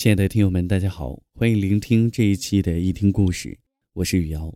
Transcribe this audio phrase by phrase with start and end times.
[0.00, 3.50] 亲爱的听友们，大家好，欢迎聆听这一期的《一听故事》，
[3.92, 4.50] 我是雨瑶。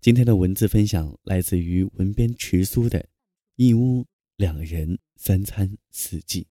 [0.00, 2.98] 今天的文字分享来自于文编迟苏的
[3.54, 4.04] 《一屋
[4.34, 6.42] 两人三餐四季》。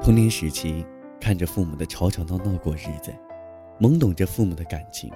[0.00, 0.86] 童年时期，
[1.20, 3.12] 看着父母的吵吵闹闹过日子。
[3.80, 5.10] 懵懂着父母的感情，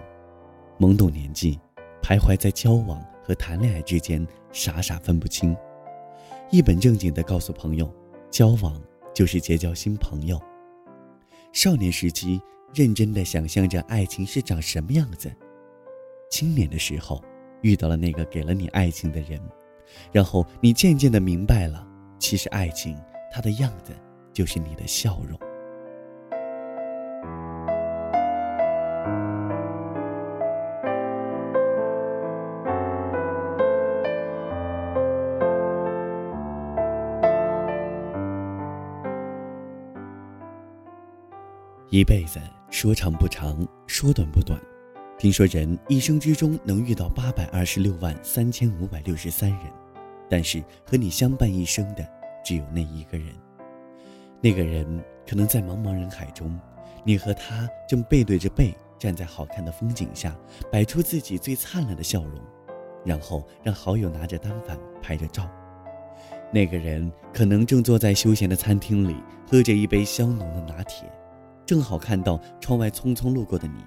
[0.78, 1.59] 懵懂年纪，
[2.00, 5.56] 徘徊在交往和谈恋爱之间，傻傻分不清。
[6.50, 7.92] 一本正经地告诉朋友，
[8.31, 8.81] 交往
[9.12, 10.41] 就是结交新朋友。
[11.53, 12.41] 少年时期，
[12.73, 15.31] 认真地想象着爱情是长什么样子。
[16.31, 17.23] 青年的时候，
[17.62, 19.41] 遇到了那个给了你爱情的人，
[20.12, 21.86] 然后你渐渐地明白了，
[22.19, 22.97] 其实爱情
[23.33, 23.92] 它的样子
[24.33, 25.39] 就是你的笑容。
[41.93, 42.41] 一辈子
[42.71, 44.59] 说长不长，说短不短。
[45.19, 49.61] 听说人一生之中能遇到八百二十六万三千五百六十三人，
[50.27, 52.03] 但是和你相伴一生的
[52.43, 53.27] 只有那一个人。
[54.41, 56.59] 那个人可能在茫茫人海中，
[57.05, 60.35] 你和他正背对着背站在好看的风景下，
[60.70, 62.41] 摆出自己最灿烂的笑容，
[63.05, 65.47] 然后让好友拿着单反拍着照。
[66.51, 69.14] 那个人可能正坐在休闲的餐厅里，
[69.47, 71.07] 喝着一杯香浓的拿铁。
[71.64, 73.84] 正好看到窗外匆匆路过的你，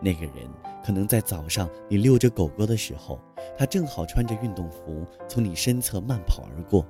[0.00, 0.48] 那个人
[0.84, 3.20] 可能在早上你遛着狗狗的时候，
[3.58, 6.86] 他正好穿着运动服从你身侧慢跑而过。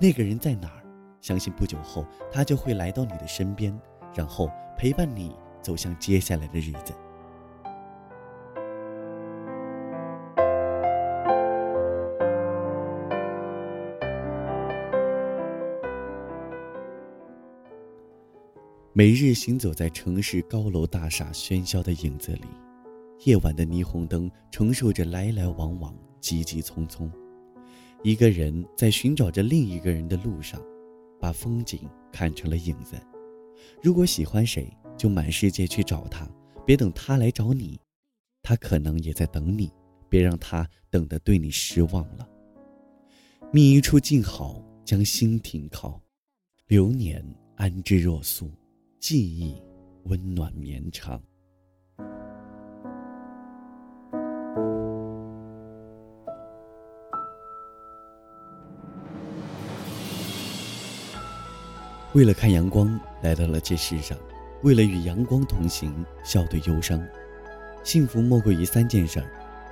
[0.00, 0.82] 那个人在哪儿？
[1.20, 3.76] 相信不久后他就会来到你的身边，
[4.14, 6.92] 然后陪伴你走向接下来的日子。
[18.94, 22.44] 每日行走在城市高楼大厦喧嚣的影子里，
[23.24, 27.10] 夜晚的霓虹灯承受着来来往往、急急匆匆。
[28.02, 30.60] 一个人在寻找着另一个人的路上，
[31.18, 33.00] 把风景看成了影子。
[33.82, 36.28] 如果喜欢谁，就满世界去找他，
[36.66, 37.80] 别等他来找你，
[38.42, 39.72] 他可能也在等你，
[40.10, 42.28] 别让他等得对你失望了。
[43.50, 45.98] 觅一处静好，将心停靠，
[46.66, 47.24] 流年
[47.56, 48.50] 安之若素。
[49.02, 49.60] 记忆
[50.04, 51.20] 温暖绵长。
[62.12, 64.16] 为了看阳光，来到了这世上；
[64.62, 65.92] 为了与阳光同行，
[66.22, 67.04] 笑对忧伤。
[67.82, 69.20] 幸福莫过于三件事：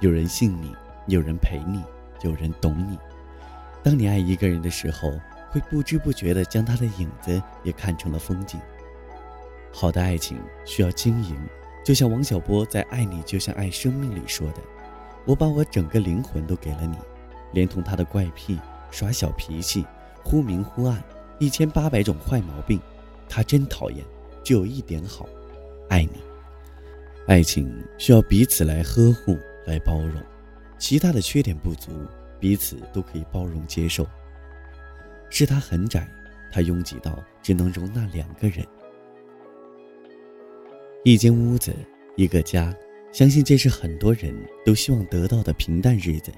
[0.00, 0.74] 有人信你，
[1.06, 1.84] 有人陪你，
[2.22, 2.98] 有人懂你。
[3.80, 5.12] 当你爱一个人的时候，
[5.52, 8.60] 会不知不觉地将他的影子也看成了风景。
[9.72, 11.36] 好的爱情需要经营，
[11.84, 14.56] 就像王小波在《爱你就像爱生命》里说的
[15.24, 16.96] ：“我把我整个灵魂都给了你，
[17.52, 18.58] 连同他的怪癖、
[18.90, 19.86] 耍小脾气、
[20.22, 21.02] 忽明忽暗、
[21.38, 22.80] 一千八百种坏毛病，
[23.28, 24.04] 他真讨厌，
[24.42, 25.26] 就有一点好，
[25.88, 26.20] 爱你。”
[27.28, 30.20] 爱情需要彼此来呵护、来包容，
[30.78, 31.92] 其他的缺点不足，
[32.40, 34.04] 彼此都可以包容接受。
[35.28, 36.08] 是他很窄，
[36.50, 38.66] 他拥挤到只能容纳两个人。
[41.02, 41.74] 一间屋子，
[42.14, 42.76] 一个家，
[43.10, 44.34] 相信这是很多人
[44.66, 46.30] 都希望得到的平淡日子。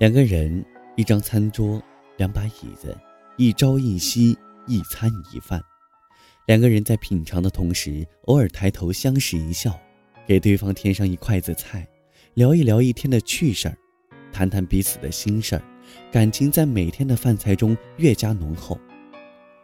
[0.00, 0.64] 两个人，
[0.96, 1.80] 一张餐桌，
[2.16, 2.98] 两把椅子，
[3.36, 4.36] 一朝一夕，
[4.66, 5.62] 一餐一饭。
[6.46, 9.78] 两个人在品尝的同时，偶尔抬头相视一笑，
[10.26, 11.86] 给对方添上一筷子菜，
[12.34, 13.78] 聊一聊一天的趣事儿，
[14.32, 15.62] 谈谈彼此的心事儿，
[16.10, 18.76] 感情在每天的饭菜中越加浓厚。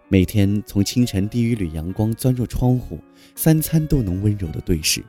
[0.08, 3.00] 每天从清晨第一缕阳光钻入窗户，
[3.34, 5.02] 三餐都能温柔的对视，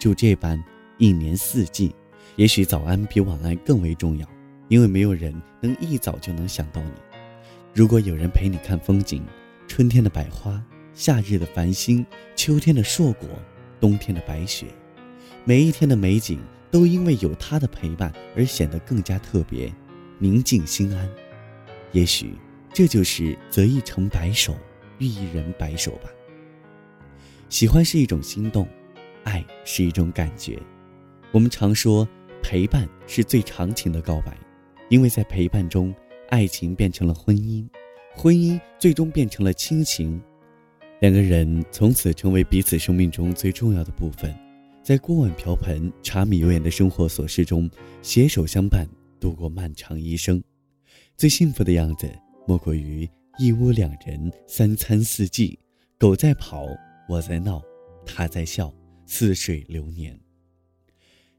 [0.00, 0.62] 就这般
[0.96, 1.94] 一年四季。
[2.36, 4.26] 也许早安比晚安更为重要，
[4.68, 6.92] 因为没有人能一早就能想到你。
[7.74, 9.22] 如果有人陪你看风景，
[9.66, 10.62] 春天的百花，
[10.94, 12.04] 夏日的繁星，
[12.34, 13.28] 秋天的硕果，
[13.78, 14.66] 冬天的白雪，
[15.44, 16.40] 每一天的美景
[16.70, 19.70] 都因为有他的陪伴而显得更加特别，
[20.18, 21.06] 宁静心安。
[21.92, 22.32] 也许
[22.78, 24.56] 这就是择一城白首，
[24.98, 26.08] 遇一人白首吧。
[27.48, 28.68] 喜欢是一种心动，
[29.24, 30.56] 爱是一种感觉。
[31.32, 32.08] 我们常说，
[32.40, 34.38] 陪伴是最长情的告白，
[34.90, 35.92] 因为在陪伴中，
[36.28, 37.66] 爱情变成了婚姻，
[38.14, 40.22] 婚姻最终变成了亲情，
[41.00, 44.32] 两个人从此成为彼此生命中最重要的部分，
[44.84, 47.68] 在锅碗瓢盆、茶米油盐的生活琐事中，
[48.02, 48.86] 携手相伴
[49.18, 50.40] 度过漫长一生。
[51.16, 52.08] 最幸福的样子，
[52.48, 53.06] 莫过于
[53.38, 55.58] 一屋两人，三餐四季，
[55.98, 56.66] 狗在跑。
[57.06, 57.62] 我在闹，
[58.06, 58.72] 他在笑，
[59.04, 60.18] 似水流年。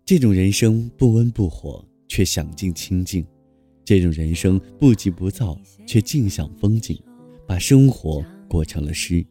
[0.05, 3.23] 这种人生不温不火，却享尽清静；
[3.83, 7.01] 这种人生不急不躁，却尽享风景，
[7.47, 9.25] 把生活过成了诗。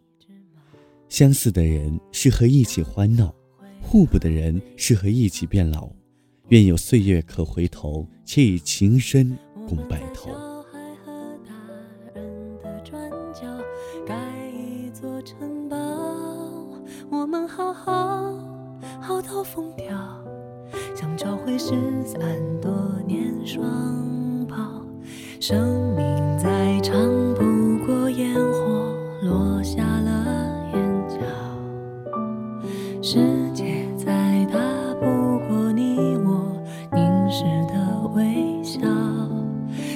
[1.09, 3.33] 相似的人适合一起欢闹，
[3.81, 5.89] 互补的人适合一起变老。
[6.49, 9.39] 愿有岁月可回头，且以情深
[9.69, 10.48] 共白头。
[19.45, 19.87] 疯掉，
[20.95, 21.71] 想找回失
[22.05, 22.21] 散
[22.61, 22.71] 多
[23.07, 23.65] 年双
[24.47, 24.57] 胞。
[25.41, 26.05] 生命
[26.39, 26.95] 再长，
[27.35, 31.17] 不过烟火落下了眼角。
[33.03, 33.19] 世
[33.53, 34.59] 界再大，
[35.01, 36.53] 不过你我
[36.93, 38.81] 凝视的微笑。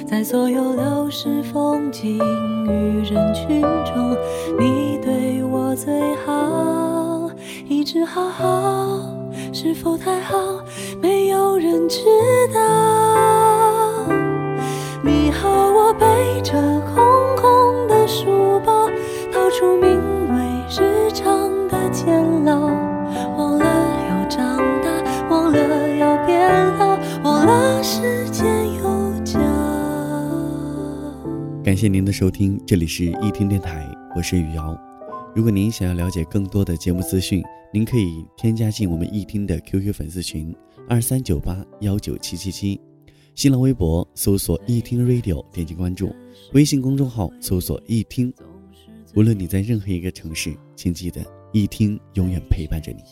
[0.07, 2.19] 在所有流逝风景
[2.67, 4.17] 与人群中，
[4.59, 6.33] 你对我最好，
[7.93, 9.00] 一直好好。
[9.53, 10.65] 是否太好，
[11.03, 11.99] 没有人知
[12.55, 14.09] 道。
[15.03, 16.55] 你和我背着
[16.94, 17.05] 空
[17.37, 18.89] 空的书包，
[19.31, 19.91] 逃出名
[20.35, 22.61] 为日常的监牢，
[23.37, 23.67] 忘了
[24.09, 25.59] 要长大，忘了
[25.99, 28.47] 要变老，忘了时间
[28.77, 29.39] 有脚。
[31.62, 33.87] 感谢您的收听，这里是一听电台，
[34.17, 34.75] 我是雨瑶。
[35.34, 37.43] 如果您想要了解更多的节目资讯，
[37.73, 40.55] 您可以添加进我们易听的 QQ 粉丝群
[40.87, 42.79] 二三九八幺九七七七，
[43.34, 46.14] 新浪微博搜索易听 Radio 点击关注，
[46.52, 48.31] 微信公众号搜索易听。
[49.14, 53.02] 无论你在任何一个城市，请记得易听永远陪伴着你。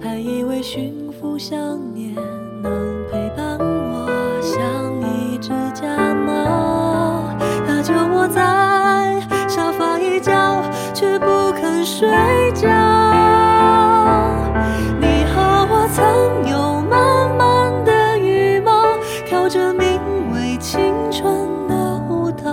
[0.00, 2.14] 还以为驯服想念
[2.62, 3.03] 能
[11.96, 12.08] 睡
[12.54, 12.66] 觉，
[15.00, 20.00] 你和我曾有满满的羽毛，跳着名
[20.32, 21.24] 为青春
[21.68, 22.52] 的舞蹈，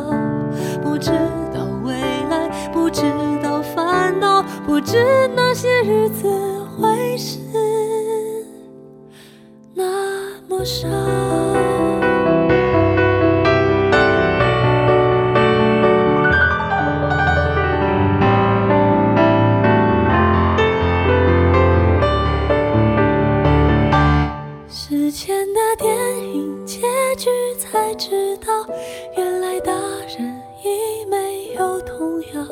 [0.84, 1.10] 不知
[1.52, 1.96] 道未
[2.30, 3.02] 来，不知
[3.42, 6.30] 道烦恼，不知那些日子
[6.80, 7.40] 会是
[9.74, 9.84] 那
[10.48, 10.88] 么少。
[27.22, 27.30] 句
[27.60, 28.48] 才知道，
[29.16, 29.72] 原来大
[30.18, 32.44] 人已没有童谣。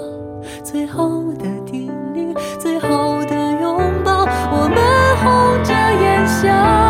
[0.64, 2.88] 最后的叮咛，最后
[3.26, 4.78] 的拥抱，我们
[5.24, 6.89] 红着眼笑。